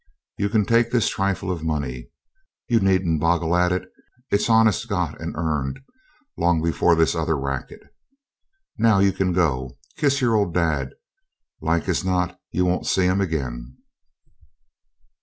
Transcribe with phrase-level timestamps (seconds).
[0.39, 2.09] You can take this trifle of money.
[2.67, 3.87] You needn't boggle at it;
[4.31, 5.79] it's honest got and earned,
[6.35, 7.81] long before this other racket.
[8.79, 9.77] Now you can go.
[9.97, 10.93] Kiss your old dad;
[11.61, 13.77] like as not you won't see him again.'